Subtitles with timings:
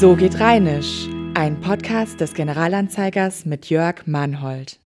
[0.00, 4.80] So geht Rheinisch, ein Podcast des Generalanzeigers mit Jörg Mannhold.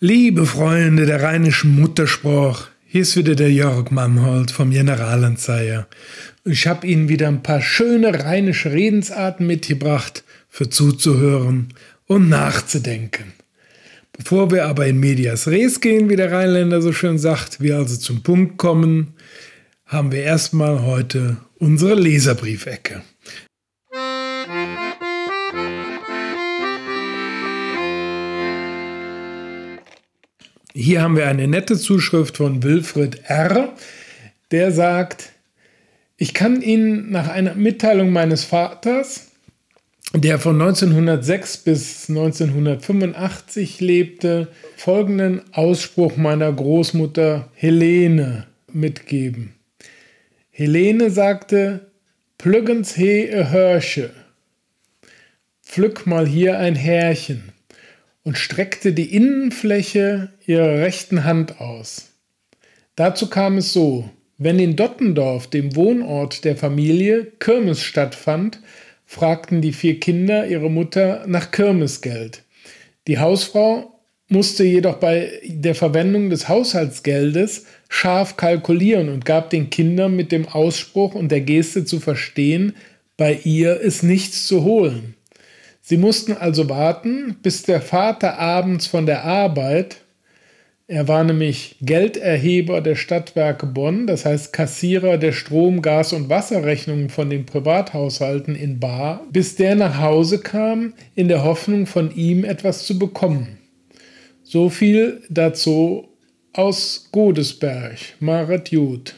[0.00, 5.86] Liebe Freunde der rheinischen Muttersprache, hier ist wieder der Jörg Mannhold vom Generalanzeiger.
[6.46, 11.74] Ich habe Ihnen wieder ein paar schöne rheinische Redensarten mitgebracht, für zuzuhören
[12.06, 13.34] und nachzudenken.
[14.16, 17.98] Bevor wir aber in Medias Res gehen, wie der Rheinländer so schön sagt, wir also
[17.98, 19.12] zum Punkt kommen,
[19.84, 23.02] haben wir erstmal heute unsere Leserbriefecke.
[30.78, 33.72] Hier haben wir eine nette Zuschrift von Wilfried R.,
[34.50, 35.32] der sagt,
[36.18, 39.28] ich kann Ihnen nach einer Mitteilung meines Vaters,
[40.12, 49.54] der von 1906 bis 1985 lebte, folgenden Ausspruch meiner Großmutter Helene mitgeben.
[50.50, 51.90] Helene sagte,
[52.36, 54.10] Plüggens he Hörsche,
[55.64, 57.55] pflück mal hier ein Härchen
[58.26, 62.10] und streckte die Innenfläche ihrer rechten Hand aus.
[62.96, 68.58] Dazu kam es so, wenn in Dottendorf, dem Wohnort der Familie, Kirmes stattfand,
[69.04, 72.42] fragten die vier Kinder ihre Mutter nach Kirmesgeld.
[73.06, 73.96] Die Hausfrau
[74.28, 80.48] musste jedoch bei der Verwendung des Haushaltsgeldes scharf kalkulieren und gab den Kindern mit dem
[80.48, 82.74] Ausspruch und der Geste zu verstehen,
[83.16, 85.14] bei ihr ist nichts zu holen.
[85.88, 89.98] Sie mussten also warten, bis der Vater abends von der Arbeit,
[90.88, 97.08] er war nämlich Gelderheber der Stadtwerke Bonn, das heißt Kassierer der Strom-, Gas- und Wasserrechnungen
[97.08, 102.42] von den Privathaushalten in Bar, bis der nach Hause kam, in der Hoffnung, von ihm
[102.42, 103.58] etwas zu bekommen.
[104.42, 106.08] So viel dazu
[106.52, 109.14] aus Godesberg, Maret Jud.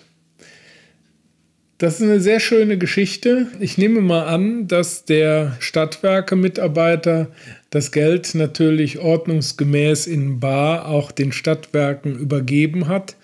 [1.78, 3.46] Das ist eine sehr schöne Geschichte.
[3.60, 7.28] Ich nehme mal an, dass der Stadtwerke-Mitarbeiter
[7.70, 13.14] das Geld natürlich ordnungsgemäß in Bar auch den Stadtwerken übergeben hat.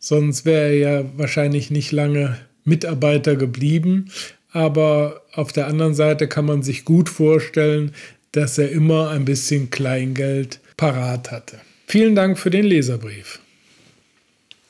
[0.00, 4.10] Sonst wäre er ja wahrscheinlich nicht lange Mitarbeiter geblieben.
[4.50, 7.92] Aber auf der anderen Seite kann man sich gut vorstellen,
[8.32, 11.58] dass er immer ein bisschen Kleingeld parat hatte.
[11.86, 13.38] Vielen Dank für den Leserbrief.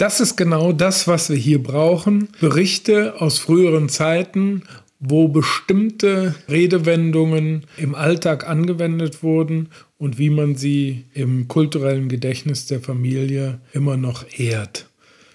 [0.01, 2.31] Das ist genau das, was wir hier brauchen.
[2.41, 4.63] Berichte aus früheren Zeiten,
[4.99, 9.69] wo bestimmte Redewendungen im Alltag angewendet wurden
[9.99, 14.89] und wie man sie im kulturellen Gedächtnis der Familie immer noch ehrt.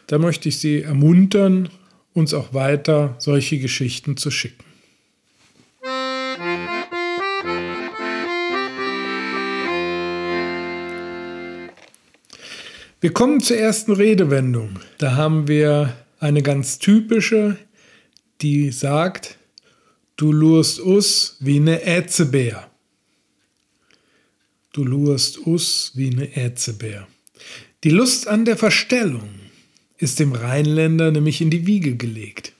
[0.07, 1.69] Da möchte ich Sie ermuntern,
[2.13, 4.64] uns auch weiter solche Geschichten zu schicken.
[13.05, 14.79] Wir kommen zur ersten Redewendung.
[14.97, 17.55] Da haben wir eine ganz typische,
[18.41, 19.37] die sagt,
[20.17, 22.67] du lurst us wie ne Ätzebär.
[24.73, 27.07] Du lurst us wie ne Ätzebär.
[27.83, 29.29] Die Lust an der Verstellung
[29.99, 32.53] ist dem Rheinländer nämlich in die Wiege gelegt.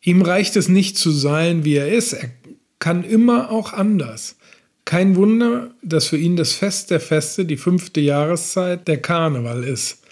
[0.00, 2.30] Ihm reicht es nicht zu sein, wie er ist, er
[2.78, 4.36] kann immer auch anders.
[4.84, 10.02] Kein Wunder, dass für ihn das Fest der Feste, die fünfte Jahreszeit, der Karneval ist.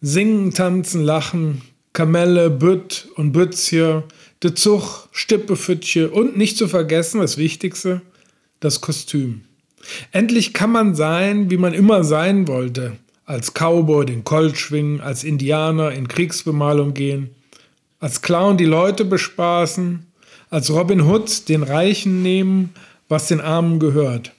[0.00, 1.62] Singen, tanzen, lachen,
[1.92, 4.04] Kamelle, Bütt und Bützje,
[4.42, 8.02] de Zug, Stippefütche und nicht zu vergessen, das Wichtigste,
[8.60, 9.42] das Kostüm.
[10.12, 12.96] Endlich kann man sein, wie man immer sein wollte.
[13.24, 17.30] Als Cowboy den Colt schwingen, als Indianer in Kriegsbemalung gehen,
[17.98, 20.06] als Clown die Leute bespaßen,
[20.50, 22.72] als Robin Hood den Reichen nehmen,
[23.08, 24.32] was den Armen gehört.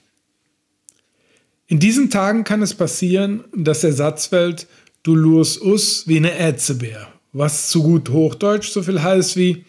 [1.66, 4.66] In diesen Tagen kann es passieren, dass der Satz fällt,
[5.02, 9.64] du lurst us wie eine Ätzebär, was zu gut Hochdeutsch so viel heißt wie,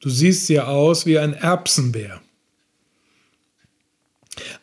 [0.00, 2.20] du siehst ja aus wie ein Erbsenbär.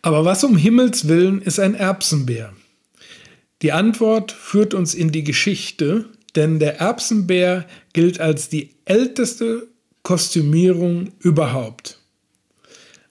[0.01, 2.53] Aber was um Himmels willen ist ein Erbsenbär?
[3.61, 6.05] Die Antwort führt uns in die Geschichte,
[6.35, 9.67] denn der Erbsenbär gilt als die älteste
[10.03, 11.98] Kostümierung überhaupt.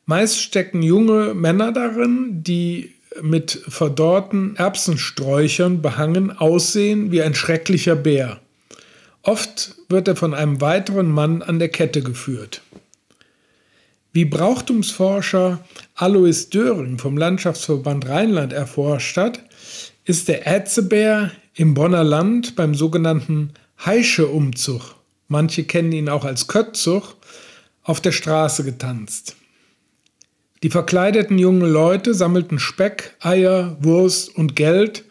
[0.08, 8.40] Meist stecken junge Männer darin, die mit verdorrten Erbsensträuchern behangen aussehen wie ein schrecklicher Bär.
[9.22, 12.62] Oft wird er von einem weiteren Mann an der Kette geführt.
[14.14, 15.62] Wie Brauchtumsforscher
[15.94, 19.44] Alois Döring vom Landschaftsverband Rheinland erforscht hat,
[20.06, 23.52] ist der Ätzebär im Bonner Land beim sogenannten
[23.84, 24.94] Heische-Umzug,
[25.28, 27.16] manche kennen ihn auch als Köttzug,
[27.82, 29.36] auf der Straße getanzt.
[30.62, 35.04] Die verkleideten jungen Leute sammelten Speck, Eier, Wurst und Geld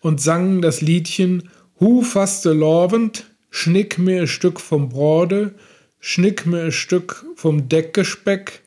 [0.00, 5.54] und sangen das Liedchen Hu faste lovend, schnick mir ein Stück vom Brode,
[6.00, 8.62] schnick mir ein Stück vom Deckgespeck,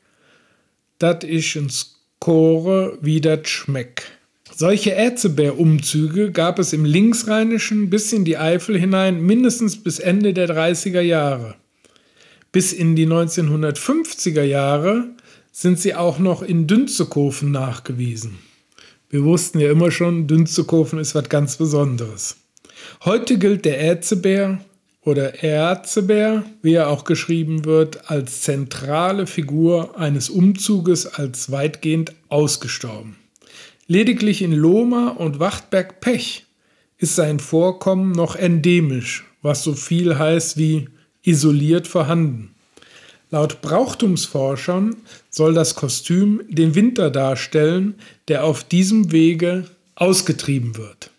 [0.98, 4.04] dat ich ins Chore wie dat schmeck.
[4.54, 10.48] Solche Ärzebär-Umzüge gab es im Linksrheinischen bis in die Eifel hinein mindestens bis Ende der
[10.48, 11.54] 30er Jahre.
[12.50, 15.10] Bis in die 1950er Jahre
[15.58, 18.38] sind sie auch noch in Dünzekofen nachgewiesen.
[19.10, 22.36] Wir wussten ja immer schon, Dünzekofen ist was ganz Besonderes.
[23.04, 24.60] Heute gilt der Ärzebär
[25.00, 33.16] oder Erzebär, wie er auch geschrieben wird, als zentrale Figur eines Umzuges als weitgehend ausgestorben.
[33.88, 36.46] Lediglich in Lohmer und Wachtberg-Pech
[36.98, 40.88] ist sein Vorkommen noch endemisch, was so viel heißt wie
[41.24, 42.54] isoliert vorhanden.
[43.30, 44.96] Laut Brauchtumsforschern
[45.28, 47.94] soll das Kostüm den Winter darstellen,
[48.28, 51.10] der auf diesem Wege ausgetrieben wird.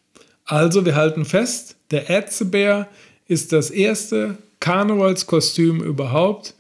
[0.46, 2.88] Also wir halten fest, der Ätzebär
[3.28, 6.56] ist das erste Karnevalskostüm überhaupt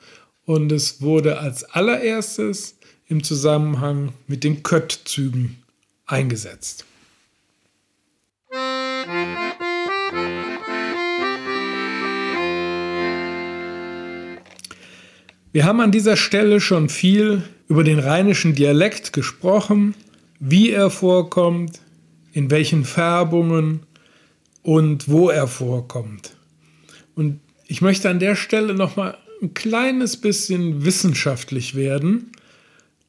[0.45, 2.75] und es wurde als allererstes
[3.07, 5.63] im Zusammenhang mit den Köttzügen
[6.05, 6.85] eingesetzt.
[15.51, 19.95] Wir haben an dieser Stelle schon viel über den rheinischen Dialekt gesprochen,
[20.39, 21.81] wie er vorkommt,
[22.33, 23.79] in welchen Färbungen
[24.61, 26.35] und wo er vorkommt.
[27.15, 32.31] Und ich möchte an der Stelle noch mal ein kleines bisschen wissenschaftlich werden,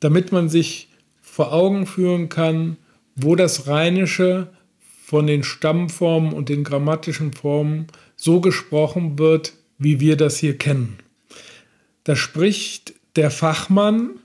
[0.00, 0.88] damit man sich
[1.20, 2.78] vor Augen führen kann,
[3.16, 4.48] wo das Rheinische
[5.04, 10.96] von den Stammformen und den grammatischen Formen so gesprochen wird, wie wir das hier kennen.
[12.04, 14.20] Da spricht der Fachmann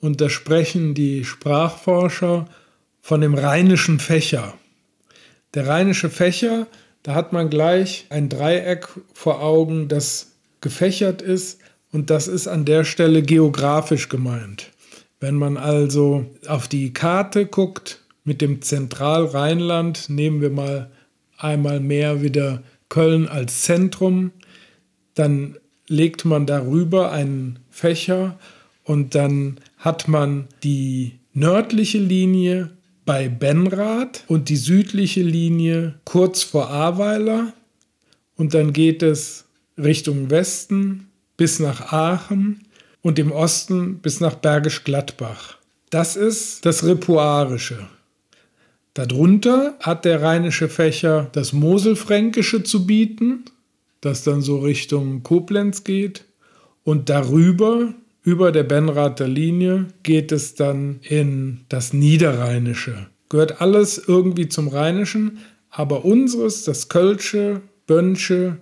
[0.00, 2.46] und da sprechen die Sprachforscher
[3.00, 4.54] von dem rheinischen Fächer.
[5.54, 6.66] Der rheinische Fächer,
[7.02, 11.60] da hat man gleich ein Dreieck vor Augen, das gefächert ist
[11.92, 14.70] und das ist an der Stelle geografisch gemeint.
[15.18, 20.90] Wenn man also auf die Karte guckt mit dem Zentralrheinland, nehmen wir mal
[21.36, 24.32] einmal mehr wieder Köln als Zentrum,
[25.14, 25.56] dann
[25.90, 28.38] legt man darüber einen Fächer
[28.84, 32.70] und dann hat man die nördliche Linie
[33.04, 37.52] bei Benrath und die südliche Linie kurz vor Ahrweiler
[38.36, 39.46] und dann geht es
[39.76, 42.66] Richtung Westen bis nach Aachen
[43.02, 45.56] und im Osten bis nach Bergisch Gladbach.
[45.90, 47.88] Das ist das Ripuarische.
[48.94, 53.44] Darunter hat der rheinische Fächer das Moselfränkische zu bieten
[54.00, 56.24] das dann so Richtung Koblenz geht.
[56.84, 63.08] Und darüber, über der Benrather Linie, geht es dann in das Niederrheinische.
[63.28, 65.38] Gehört alles irgendwie zum Rheinischen,
[65.70, 68.58] aber unseres, das Kölsche, Bönsche,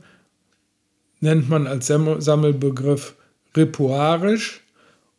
[1.20, 3.14] nennt man als Sammelbegriff
[3.56, 4.60] Ripuarisch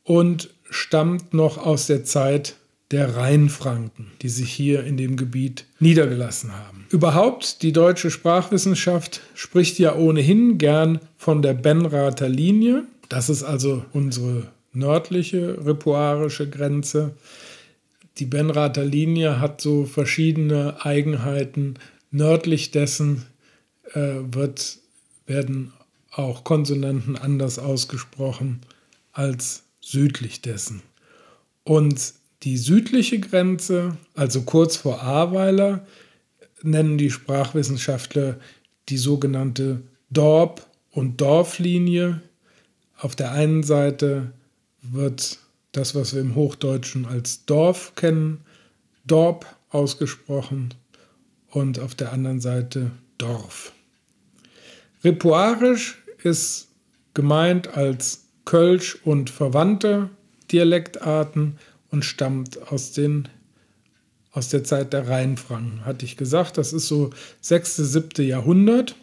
[0.04, 2.56] und stammt noch aus der Zeit
[2.92, 6.88] der Rheinfranken, die sich hier in dem Gebiet niedergelassen haben.
[6.90, 12.86] Überhaupt, die deutsche Sprachwissenschaft spricht ja ohnehin gern von der Benrather Linie.
[13.08, 17.14] Das ist also unsere nördliche ripuarische Grenze.
[18.18, 21.76] Die Benrather Linie hat so verschiedene Eigenheiten.
[22.12, 23.26] Nördlich dessen
[23.94, 24.80] äh, wird,
[25.28, 25.74] werden
[26.12, 28.62] auch Konsonanten anders ausgesprochen
[29.12, 30.82] als südlich dessen.
[31.64, 35.86] Und die südliche Grenze, also kurz vor Ahrweiler,
[36.62, 38.40] nennen die Sprachwissenschaftler
[38.90, 42.22] die sogenannte Dorp- und Dorflinie.
[42.98, 44.32] Auf der einen Seite
[44.82, 45.40] wird
[45.72, 48.42] das, was wir im Hochdeutschen als Dorf kennen,
[49.06, 50.74] Dorp ausgesprochen
[51.52, 53.74] und auf der anderen Seite Dorf.
[55.04, 56.70] Ripuarisch ist
[57.14, 60.10] gemeint als Kölsch und verwandte
[60.52, 61.58] Dialektarten
[61.92, 63.28] und stammt aus, den,
[64.32, 66.58] aus der Zeit der Rheinfranken, hatte ich gesagt.
[66.58, 68.26] Das ist so 6., 7.
[68.26, 68.96] Jahrhundert.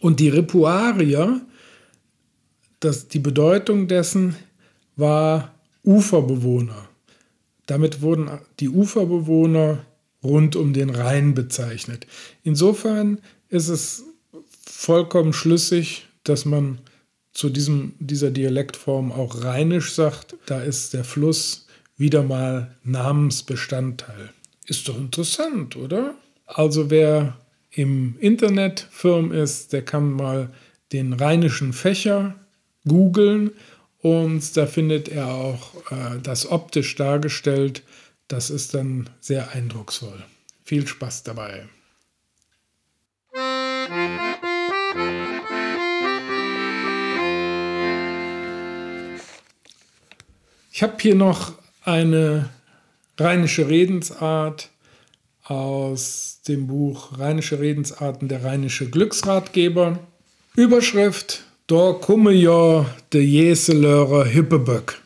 [0.00, 1.40] Und die Ripuarier,
[2.80, 4.36] das, die Bedeutung dessen
[4.96, 6.88] war Uferbewohner.
[7.66, 9.84] Damit wurden die Uferbewohner
[10.22, 12.06] rund um den Rhein bezeichnet.
[12.42, 14.04] Insofern ist es
[14.66, 16.78] vollkommen schlüssig, dass man
[17.38, 24.30] zu diesem, dieser Dialektform auch rheinisch sagt, da ist der Fluss wieder mal Namensbestandteil.
[24.66, 26.16] Ist doch interessant, oder?
[26.46, 27.38] Also wer
[27.70, 30.50] im Internet firm ist, der kann mal
[30.90, 32.34] den rheinischen Fächer
[32.88, 33.52] googeln
[33.98, 37.84] und da findet er auch äh, das optisch dargestellt.
[38.26, 40.24] Das ist dann sehr eindrucksvoll.
[40.64, 41.68] Viel Spaß dabei.
[50.78, 52.50] Ich habe hier noch eine
[53.18, 54.70] rheinische Redensart
[55.42, 59.98] aus dem Buch Rheinische Redensarten der rheinische Glücksratgeber.
[60.54, 65.02] Überschrift Dor komme ja de Jeselörer Hippeböck.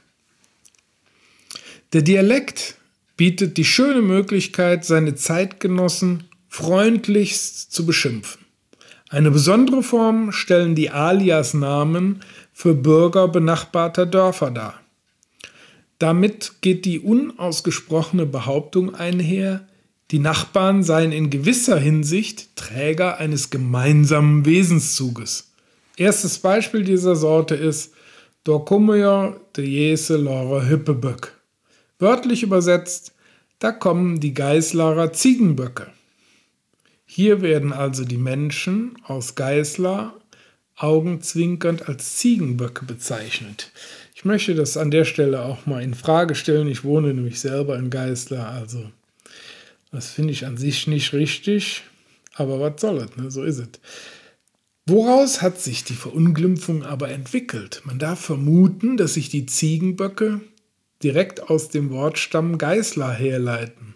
[1.94, 2.74] Der Dialekt
[3.16, 8.44] bietet die schöne Möglichkeit, seine Zeitgenossen freundlichst zu beschimpfen.
[9.08, 14.81] Eine besondere Form stellen die Alias-Namen für Bürger benachbarter Dörfer dar.
[16.02, 19.68] Damit geht die unausgesprochene Behauptung einher,
[20.10, 25.52] die Nachbarn seien in gewisser Hinsicht Träger eines gemeinsamen Wesenszuges.
[25.96, 27.94] Erstes Beispiel dieser Sorte ist
[28.44, 31.40] ja de Jese Lore Hippeböck.
[32.00, 33.14] Wörtlich übersetzt,
[33.60, 35.86] da kommen die Geislarer Ziegenböcke.
[37.06, 40.16] Hier werden also die Menschen aus Geislar
[40.74, 43.70] augenzwinkernd als Ziegenböcke bezeichnet.
[44.22, 46.68] Ich möchte das an der Stelle auch mal in Frage stellen.
[46.68, 48.88] Ich wohne nämlich selber in Geislar, also
[49.90, 51.82] das finde ich an sich nicht richtig,
[52.34, 53.32] aber was soll es, ne?
[53.32, 53.68] so ist es.
[54.86, 57.82] Woraus hat sich die Verunglimpfung aber entwickelt?
[57.84, 60.40] Man darf vermuten, dass sich die Ziegenböcke
[61.02, 63.94] direkt aus dem Wortstamm Geislar herleiten.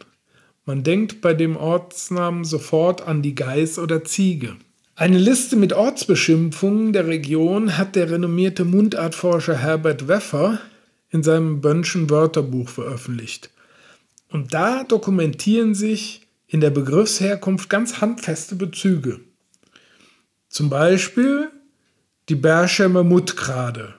[0.64, 4.56] Man denkt bei dem Ortsnamen sofort an die Geiß oder Ziege.
[4.98, 10.58] Eine Liste mit Ortsbeschimpfungen der Region hat der renommierte Mundartforscher Herbert Weffer
[11.10, 13.50] in seinem Bönnschen Wörterbuch veröffentlicht.
[14.30, 19.20] Und da dokumentieren sich in der Begriffsherkunft ganz handfeste Bezüge.
[20.48, 21.50] Zum Beispiel
[22.30, 23.96] die Berschemer Muttgrade.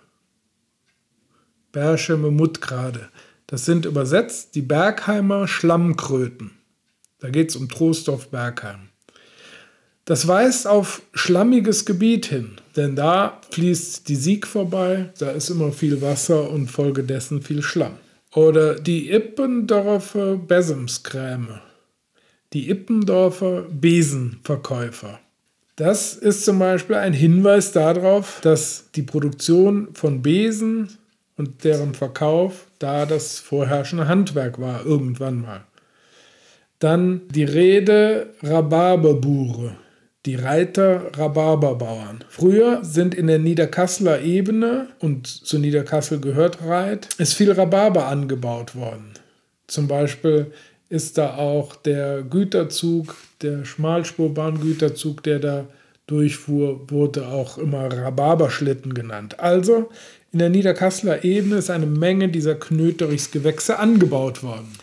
[1.71, 3.09] Berschemer Muttgrade.
[3.45, 6.57] Das sind übersetzt die Bergheimer Schlammkröten.
[7.19, 8.89] Da geht es um Trostorf-Bergheim.
[10.07, 15.73] Das weist auf schlammiges Gebiet hin, denn da fließt die Sieg vorbei, da ist immer
[15.73, 17.97] viel Wasser und folgedessen viel Schlamm.
[18.33, 21.59] Oder die Ippendorfer Besemskräme,
[22.53, 25.19] die Ippendorfer Besenverkäufer.
[25.75, 30.87] Das ist zum Beispiel ein Hinweis darauf, dass die Produktion von Besen
[31.35, 35.65] und deren Verkauf da das vorherrschende Handwerk war, irgendwann mal.
[36.79, 39.75] Dann die Rede Rhabarberbure
[40.27, 42.24] die Reiter Rhabarberbauern.
[42.29, 48.75] Früher sind in der Niederkasseler Ebene, und zu Niederkassel gehört Reit, ist viel Rhabarber angebaut
[48.75, 49.13] worden.
[49.67, 50.51] Zum Beispiel
[50.89, 55.67] ist da auch der Güterzug, der Schmalspurbahngüterzug, der da
[56.07, 59.39] durchfuhr, wurde auch immer Rhabarberschlitten genannt.
[59.39, 59.89] Also
[60.34, 64.74] in der Niederkasseler Ebene ist eine Menge dieser Knöterichsgewächse angebaut worden.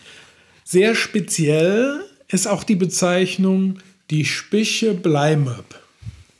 [0.63, 3.77] Sehr speziell ist auch die Bezeichnung
[4.11, 5.79] die Spiche Bleimöp.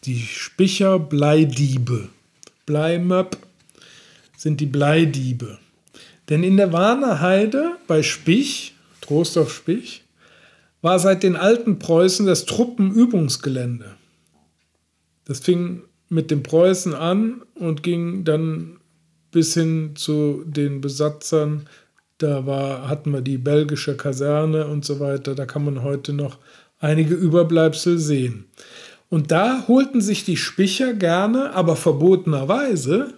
[0.04, 2.10] Die Spicher Bleidiebe.
[2.68, 3.38] Bleimöp
[4.38, 5.58] sind die Bleidiebe.
[6.30, 10.04] Denn in der Warner Heide bei Spich, Trostorf Spich,
[10.82, 13.96] war seit den alten Preußen das Truppenübungsgelände.
[15.26, 18.78] Das fing mit den Preußen an und ging dann
[19.32, 21.68] bis hin zu den Besatzern.
[22.20, 25.34] Da war, hatten wir die belgische Kaserne und so weiter.
[25.34, 26.38] Da kann man heute noch
[26.86, 28.46] einige Überbleibsel sehen.
[29.10, 33.13] Und da holten sich die Spicher gerne, aber verbotenerweise,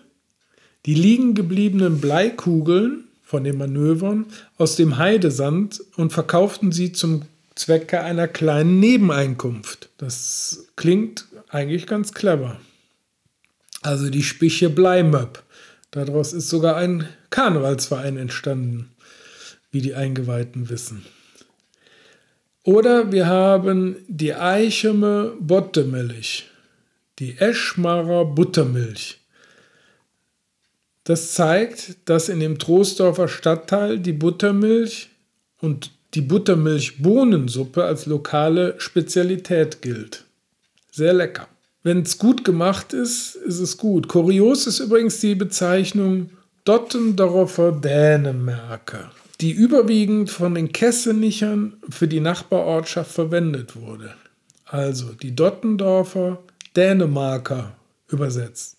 [0.85, 4.25] die liegen gebliebenen Bleikugeln von den Manövern
[4.57, 7.23] aus dem Heidesand und verkauften sie zum
[7.55, 9.89] Zwecke einer kleinen Nebeneinkunft.
[9.97, 12.59] Das klingt eigentlich ganz clever.
[13.81, 15.43] Also die Spiche Bleimöpp.
[15.91, 18.91] Daraus ist sogar ein Karnevalsverein entstanden,
[19.71, 21.05] wie die Eingeweihten wissen.
[22.67, 26.49] Oder wir haben die Eicheme Bottemilch,
[27.17, 29.21] die Eschmarer Buttermilch.
[31.05, 35.07] Das zeigt, dass in dem Troisdorfer Stadtteil die Buttermilch
[35.61, 40.25] und die Buttermilch-Bohnensuppe als lokale Spezialität gilt.
[40.91, 41.47] Sehr lecker.
[41.83, 44.09] Wenn es gut gemacht ist, ist es gut.
[44.09, 46.31] Kurios ist übrigens die Bezeichnung
[46.65, 49.09] Dottendorfer Dänemarker
[49.41, 54.13] die überwiegend von den Kessenichern für die Nachbarortschaft verwendet wurde.
[54.65, 56.39] Also die Dottendorfer
[56.75, 57.75] Dänemarker
[58.09, 58.77] übersetzt.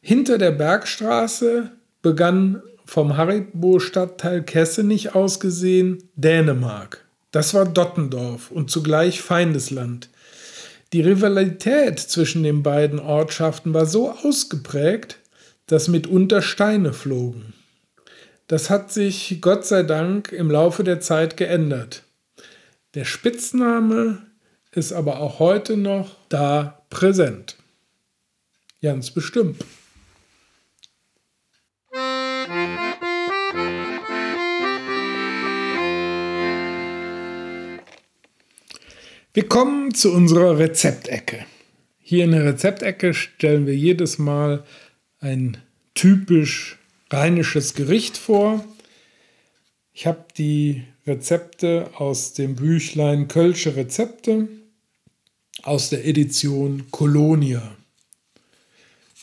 [0.00, 1.70] Hinter der Bergstraße
[2.02, 7.04] begann vom Haribo-Stadtteil Kessenich aus gesehen Dänemark.
[7.30, 10.10] Das war Dottendorf und zugleich Feindesland.
[10.92, 15.18] Die Rivalität zwischen den beiden Ortschaften war so ausgeprägt,
[15.66, 17.54] dass mitunter Steine flogen.
[18.46, 22.04] Das hat sich Gott sei Dank im Laufe der Zeit geändert.
[22.94, 24.26] Der Spitzname
[24.72, 27.56] ist aber auch heute noch da präsent.
[28.82, 29.64] Ganz bestimmt.
[39.34, 41.46] Wir kommen zu unserer Rezeptecke.
[41.98, 44.64] Hier in der Rezeptecke stellen wir jedes Mal
[45.20, 45.56] ein
[45.94, 46.78] typisch
[47.12, 48.64] rheinisches Gericht vor.
[49.92, 54.48] Ich habe die Rezepte aus dem Büchlein Kölsche Rezepte
[55.62, 57.76] aus der Edition Colonia.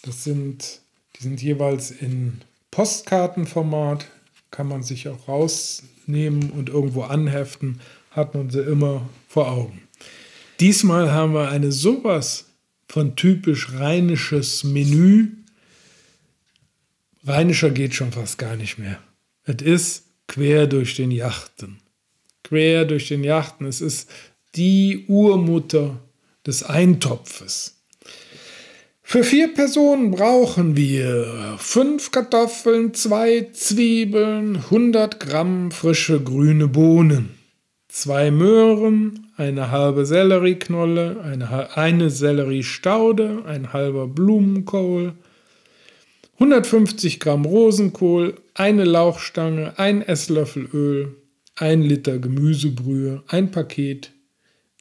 [0.04, 0.80] Das sind,
[1.16, 2.42] die sind jeweils in
[2.72, 4.06] Postkartenformat,
[4.52, 7.82] kann man sich auch rausnehmen und irgendwo anheften,
[8.12, 9.82] hat man sie immer vor Augen.
[10.60, 12.46] Diesmal haben wir eine sowas
[12.88, 15.30] von typisch rheinisches Menü.
[17.26, 19.00] Rheinischer geht schon fast gar nicht mehr.
[19.44, 21.80] Es ist quer durch den Yachten.
[22.44, 23.66] Quer durch den Yachten.
[23.66, 24.10] Es ist
[24.56, 26.00] die Urmutter
[26.46, 27.76] des Eintopfes.
[29.02, 37.32] Für vier Personen brauchen wir fünf Kartoffeln, zwei Zwiebeln, 100 Gramm frische grüne Bohnen,
[37.88, 45.14] zwei Möhren, eine halbe Sellerieknolle, eine, eine Selleriestaude, ein halber Blumenkohl,
[46.40, 51.18] 150 Gramm Rosenkohl, eine Lauchstange, ein Esslöffel Öl,
[51.56, 54.14] ein Liter Gemüsebrühe, ein Paket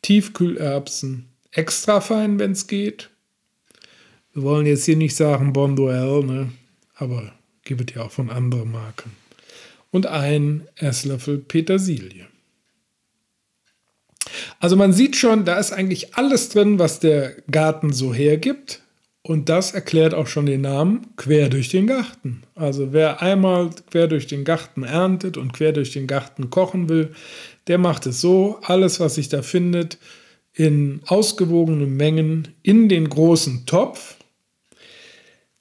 [0.03, 3.11] Tiefkühlerbsen, extra fein, wenn es geht.
[4.33, 6.53] Wir wollen jetzt hier nicht sagen Bonduelle, ne?
[6.95, 7.33] aber
[7.65, 9.11] gibt es ja auch von anderen Marken.
[9.91, 12.29] Und ein Esslöffel Petersilie.
[14.61, 18.83] Also man sieht schon, da ist eigentlich alles drin, was der Garten so hergibt.
[19.29, 22.45] Und das erklärt auch schon den Namen quer durch den Garten.
[22.55, 27.11] Also wer einmal quer durch den Garten erntet und quer durch den Garten kochen will,
[27.67, 29.99] der macht es so, alles, was sich da findet,
[30.55, 34.17] in ausgewogenen Mengen in den großen Topf.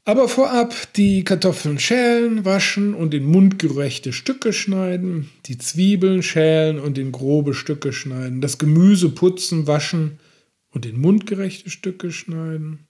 [0.05, 6.97] Aber vorab die Kartoffeln schälen, waschen und in mundgerechte Stücke schneiden, die Zwiebeln schälen und
[6.97, 10.21] in grobe Stücke schneiden, das Gemüse putzen, waschen
[10.69, 12.86] und in mundgerechte Stücke schneiden.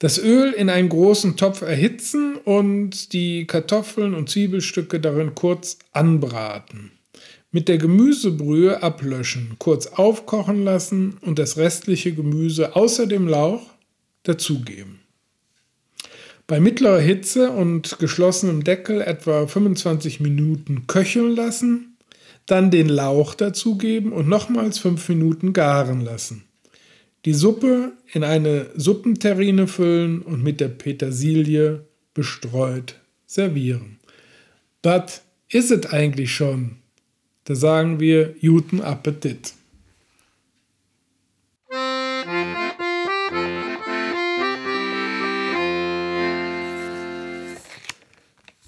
[0.00, 6.92] Das Öl in einen großen Topf erhitzen und die Kartoffeln und Zwiebelstücke darin kurz anbraten.
[7.50, 13.62] Mit der Gemüsebrühe ablöschen, kurz aufkochen lassen und das restliche Gemüse außer dem Lauch
[14.22, 15.00] dazugeben.
[16.46, 21.96] Bei mittlerer Hitze und geschlossenem Deckel etwa 25 Minuten köcheln lassen,
[22.46, 26.47] dann den Lauch dazugeben und nochmals 5 Minuten garen lassen.
[27.24, 33.98] Die Suppe in eine Suppenterrine füllen und mit der Petersilie bestreut servieren.
[34.82, 36.76] Das ist es eigentlich schon.
[37.44, 39.54] Da sagen wir guten Appetit.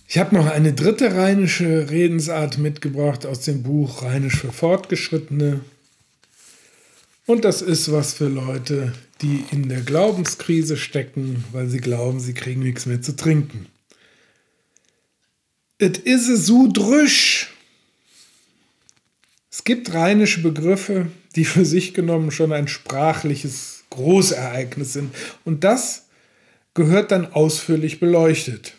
[0.08, 5.60] Ich habe noch eine dritte rheinische Redensart mitgebracht aus dem Buch Rheinisch für Fortgeschrittene.
[7.30, 12.34] Und das ist was für Leute, die in der Glaubenskrise stecken, weil sie glauben, sie
[12.34, 13.66] kriegen nichts mehr zu trinken.
[15.78, 17.54] Et ise so drüsch.
[19.48, 25.14] Es gibt rheinische Begriffe, die für sich genommen schon ein sprachliches Großereignis sind.
[25.44, 26.08] Und das
[26.74, 28.74] gehört dann ausführlich beleuchtet.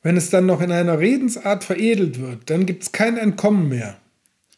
[0.00, 3.98] Wenn es dann noch in einer Redensart veredelt wird, dann gibt es kein Entkommen mehr.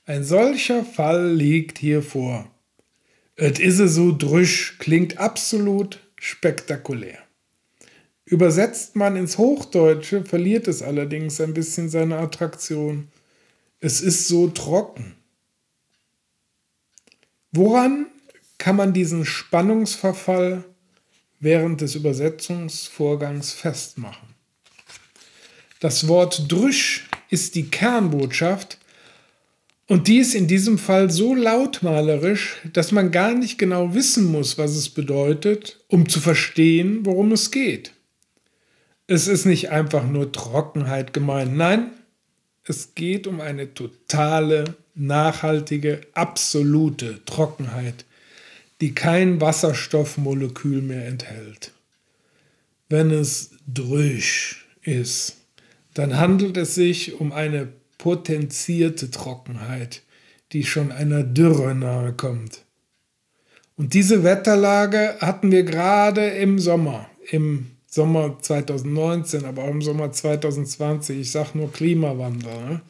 [0.04, 2.49] Ein solcher Fall liegt hier vor.
[3.40, 7.18] Et ise so drüsch klingt absolut spektakulär.
[8.26, 13.08] Übersetzt man ins Hochdeutsche, verliert es allerdings ein bisschen seine Attraktion.
[13.80, 15.14] Es ist so trocken.
[17.50, 18.08] Woran
[18.58, 20.62] kann man diesen Spannungsverfall
[21.40, 24.34] während des Übersetzungsvorgangs festmachen?
[25.80, 28.79] Das Wort drüsch ist die Kernbotschaft
[29.90, 34.56] und die ist in diesem Fall so lautmalerisch, dass man gar nicht genau wissen muss,
[34.56, 37.90] was es bedeutet, um zu verstehen, worum es geht.
[39.08, 41.90] Es ist nicht einfach nur Trockenheit gemeint, nein,
[42.62, 48.04] es geht um eine totale, nachhaltige, absolute Trockenheit,
[48.80, 51.72] die kein Wasserstoffmolekül mehr enthält.
[52.88, 55.38] Wenn es drüsch ist,
[55.94, 60.02] dann handelt es sich um eine potenzierte Trockenheit,
[60.52, 62.64] die schon einer Dürre nahe kommt.
[63.76, 70.12] Und diese Wetterlage hatten wir gerade im Sommer, im Sommer 2019, aber auch im Sommer
[70.12, 71.20] 2020.
[71.20, 72.50] Ich sage nur Klimawandel.
[72.50, 72.80] Ne?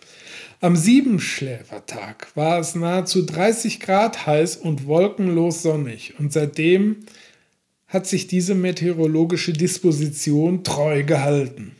[0.60, 6.14] Am Siebenschläfertag war es nahezu 30 Grad heiß und wolkenlos sonnig.
[6.20, 6.98] Und seitdem
[7.88, 11.74] hat sich diese meteorologische Disposition treu gehalten.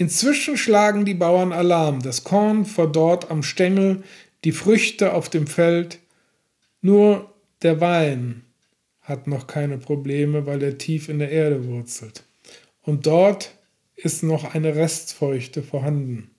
[0.00, 2.00] Inzwischen schlagen die Bauern Alarm.
[2.00, 4.02] Das Korn verdorrt am Stängel,
[4.44, 5.98] die Früchte auf dem Feld
[6.80, 8.40] Nur der Wein
[9.02, 12.24] hat noch keine Probleme, weil er tief in der Erde wurzelt.
[12.80, 13.54] Und dort
[13.94, 16.30] ist noch eine Restfeuchte vorhanden.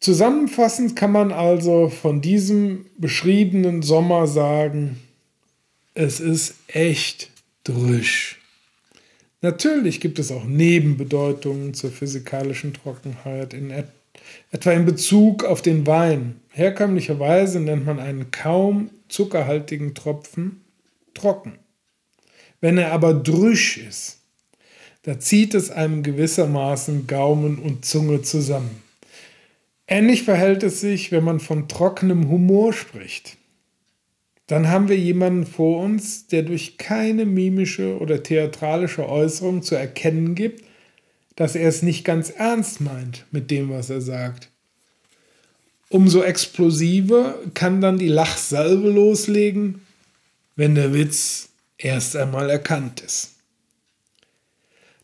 [0.00, 4.98] Zusammenfassend kann man also von diesem beschriebenen Sommer sagen,
[5.92, 7.28] es ist echt
[7.64, 8.40] drüsch.
[9.44, 13.88] Natürlich gibt es auch Nebenbedeutungen zur physikalischen Trockenheit, in et
[14.50, 16.40] etwa in Bezug auf den Wein.
[16.48, 20.64] Herkömmlicherweise nennt man einen kaum zuckerhaltigen Tropfen
[21.12, 21.58] trocken.
[22.62, 24.20] Wenn er aber drüsch ist,
[25.02, 28.82] da zieht es einem gewissermaßen Gaumen und Zunge zusammen.
[29.86, 33.36] Ähnlich verhält es sich, wenn man von trockenem Humor spricht.
[34.46, 40.34] Dann haben wir jemanden vor uns, der durch keine mimische oder theatralische Äußerung zu erkennen
[40.34, 40.64] gibt,
[41.36, 44.50] dass er es nicht ganz ernst meint mit dem, was er sagt.
[45.88, 49.80] Umso explosiver kann dann die Lachsalve loslegen,
[50.56, 53.34] wenn der Witz erst einmal erkannt ist.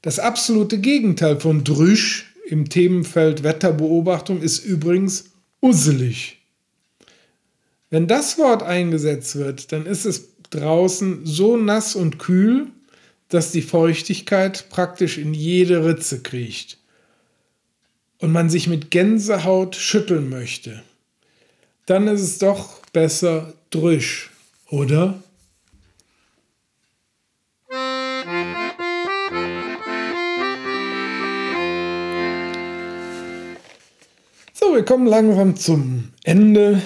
[0.03, 6.40] Das absolute Gegenteil von Drüsch im Themenfeld Wetterbeobachtung ist übrigens usselig.
[7.91, 12.69] Wenn das Wort eingesetzt wird, dann ist es draußen so nass und kühl,
[13.29, 16.79] dass die Feuchtigkeit praktisch in jede Ritze kriecht
[18.19, 20.83] und man sich mit Gänsehaut schütteln möchte.
[21.87, 24.31] Dann ist es doch besser drüsch,
[24.69, 25.21] oder?
[34.53, 36.83] So, wir kommen langsam zum Ende.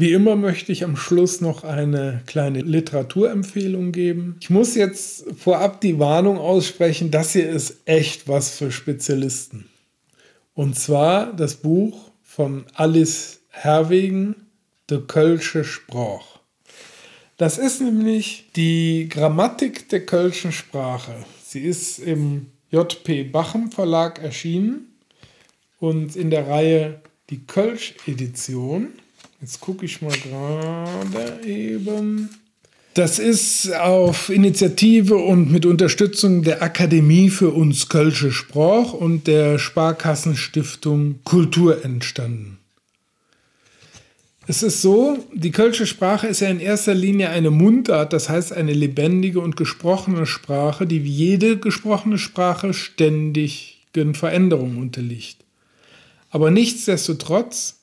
[0.00, 4.36] Wie immer möchte ich am Schluss noch eine kleine Literaturempfehlung geben.
[4.38, 9.68] Ich muss jetzt vorab die Warnung aussprechen, das hier ist echt was für Spezialisten.
[10.54, 14.36] Und zwar das Buch von Alice Herwegen,
[14.88, 16.38] De Kölsche Sprach.
[17.36, 21.24] Das ist nämlich die Grammatik der Kölschen Sprache.
[21.44, 23.24] Sie ist im J.P.
[23.24, 24.96] Bachem Verlag erschienen
[25.80, 28.92] und in der Reihe die Kölsch-Edition.
[29.40, 32.28] Jetzt gucke ich mal gerade eben.
[32.94, 39.60] Das ist auf Initiative und mit Unterstützung der Akademie für uns Kölsche Sprach und der
[39.60, 42.58] Sparkassenstiftung Kultur entstanden.
[44.48, 48.52] Es ist so, die Kölsche Sprache ist ja in erster Linie eine Mundart, das heißt
[48.52, 55.44] eine lebendige und gesprochene Sprache, die wie jede gesprochene Sprache ständigen Veränderungen unterliegt.
[56.30, 57.76] Aber nichtsdestotrotz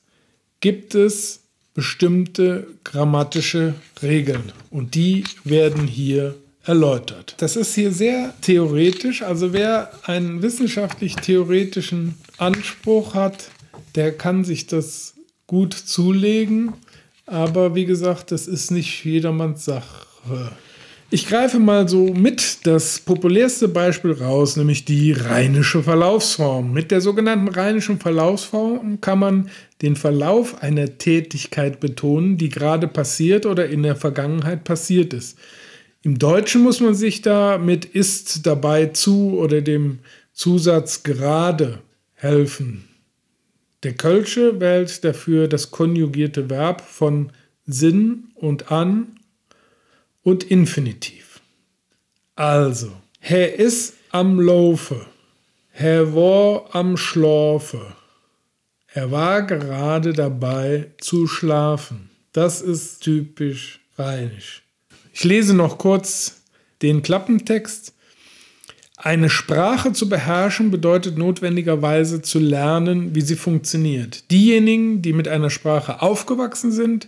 [0.60, 1.45] gibt es
[1.76, 6.34] bestimmte grammatische Regeln und die werden hier
[6.64, 7.34] erläutert.
[7.38, 13.50] Das ist hier sehr theoretisch, also wer einen wissenschaftlich-theoretischen Anspruch hat,
[13.94, 15.14] der kann sich das
[15.46, 16.72] gut zulegen,
[17.26, 20.50] aber wie gesagt, das ist nicht jedermanns Sache.
[21.16, 26.74] Ich greife mal so mit das populärste Beispiel raus, nämlich die rheinische Verlaufsform.
[26.74, 29.50] Mit der sogenannten rheinischen Verlaufsform kann man
[29.80, 35.38] den Verlauf einer Tätigkeit betonen, die gerade passiert oder in der Vergangenheit passiert ist.
[36.02, 40.00] Im Deutschen muss man sich da mit ist dabei zu oder dem
[40.34, 41.78] Zusatz gerade
[42.12, 42.84] helfen.
[43.84, 47.32] Der Kölsche wählt dafür das konjugierte Verb von
[47.64, 49.15] Sinn und an
[50.26, 51.40] und Infinitiv.
[52.34, 55.06] Also, er ist am Laufe.
[55.72, 57.94] Er war am Schlafe.
[58.88, 62.10] Er war gerade dabei zu schlafen.
[62.32, 64.64] Das ist typisch rheinisch.
[65.12, 66.42] Ich lese noch kurz
[66.82, 67.94] den Klappentext.
[68.96, 74.28] Eine Sprache zu beherrschen bedeutet notwendigerweise zu lernen, wie sie funktioniert.
[74.32, 77.06] Diejenigen, die mit einer Sprache aufgewachsen sind,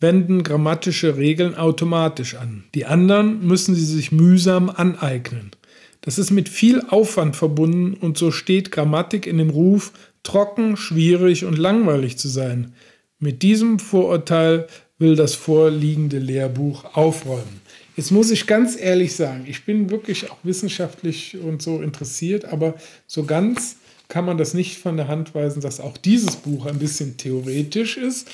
[0.00, 2.64] wenden grammatische Regeln automatisch an.
[2.74, 5.50] Die anderen müssen sie sich mühsam aneignen.
[6.00, 11.44] Das ist mit viel Aufwand verbunden und so steht Grammatik in dem Ruf, trocken, schwierig
[11.44, 12.72] und langweilig zu sein.
[13.18, 14.66] Mit diesem Vorurteil
[14.98, 17.60] will das vorliegende Lehrbuch aufräumen.
[17.96, 22.74] Jetzt muss ich ganz ehrlich sagen, ich bin wirklich auch wissenschaftlich und so interessiert, aber
[23.06, 23.76] so ganz
[24.08, 27.98] kann man das nicht von der Hand weisen, dass auch dieses Buch ein bisschen theoretisch
[27.98, 28.28] ist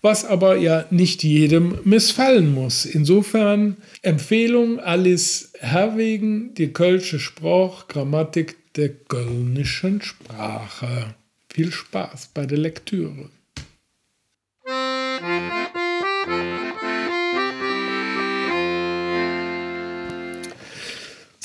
[0.00, 2.84] was aber ja nicht jedem missfallen muss.
[2.84, 11.14] Insofern Empfehlung Alice Herwegen, die Kölsche Sprach, Grammatik der kölnischen Sprache.
[11.50, 13.30] Viel Spaß bei der Lektüre.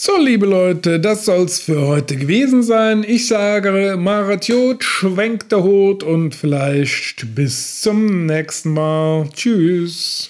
[0.05, 3.05] So, liebe Leute, das soll's für heute gewesen sein.
[3.07, 9.29] Ich sage Maratjot, schwenkt der Hut und vielleicht bis zum nächsten Mal.
[9.33, 10.29] Tschüss.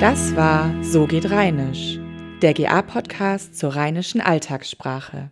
[0.00, 2.00] Das war So geht Rheinisch,
[2.42, 5.30] der GA-Podcast zur rheinischen Alltagssprache.